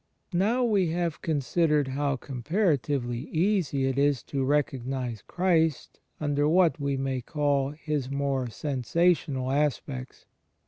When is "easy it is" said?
3.29-4.23